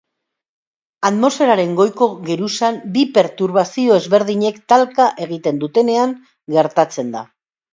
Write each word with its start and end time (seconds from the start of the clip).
Atmosferaren 1.09 1.75
goiko 1.79 2.07
geruzan 2.31 2.79
bi 2.97 3.05
perturbazio 3.19 4.01
ezberdinek 4.01 4.59
talka 4.75 5.07
egiten 5.27 5.63
dutenean 5.67 6.17
gertatzen 6.57 7.15
da. 7.19 7.27